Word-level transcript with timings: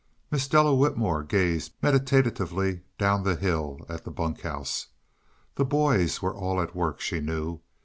Miss 0.31 0.47
Della 0.47 0.73
Whitmore 0.73 1.21
gazed 1.23 1.73
meditatively 1.79 2.81
down 2.97 3.21
the 3.21 3.35
hill 3.35 3.85
at 3.87 4.03
the 4.03 4.09
bunk 4.09 4.41
house. 4.41 4.87
The 5.53 5.63
boys 5.63 6.23
were 6.23 6.33
all 6.33 6.59
at 6.59 6.75
work, 6.75 6.99
she 6.99 7.19
knew. 7.19 7.59